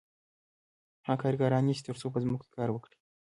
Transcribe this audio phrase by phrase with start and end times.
[1.07, 2.97] هغه کارګران نیسي تر څو په ځمکو کې کار وکړي